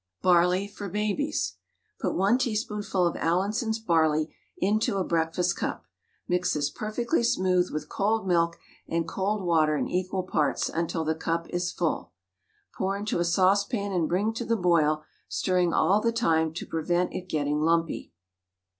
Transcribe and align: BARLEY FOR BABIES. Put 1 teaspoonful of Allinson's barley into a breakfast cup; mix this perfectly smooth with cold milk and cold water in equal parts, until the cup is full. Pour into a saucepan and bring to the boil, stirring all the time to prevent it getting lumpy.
BARLEY 0.23 0.67
FOR 0.67 0.89
BABIES. 0.89 1.57
Put 1.99 2.15
1 2.15 2.39
teaspoonful 2.39 3.05
of 3.05 3.15
Allinson's 3.17 3.77
barley 3.77 4.33
into 4.57 4.97
a 4.97 5.03
breakfast 5.03 5.55
cup; 5.57 5.85
mix 6.27 6.55
this 6.55 6.71
perfectly 6.71 7.21
smooth 7.21 7.69
with 7.69 7.87
cold 7.87 8.27
milk 8.27 8.57
and 8.87 9.07
cold 9.07 9.43
water 9.43 9.77
in 9.77 9.87
equal 9.87 10.23
parts, 10.23 10.69
until 10.69 11.03
the 11.05 11.13
cup 11.13 11.45
is 11.51 11.71
full. 11.71 12.13
Pour 12.75 12.97
into 12.97 13.19
a 13.19 13.23
saucepan 13.23 13.91
and 13.91 14.09
bring 14.09 14.33
to 14.33 14.43
the 14.43 14.57
boil, 14.57 15.03
stirring 15.27 15.71
all 15.71 16.01
the 16.01 16.11
time 16.11 16.51
to 16.53 16.65
prevent 16.65 17.13
it 17.13 17.29
getting 17.29 17.59
lumpy. 17.61 18.11